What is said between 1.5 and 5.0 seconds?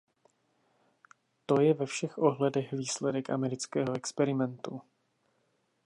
je ve všech ohledech výsledek amerického experimentu.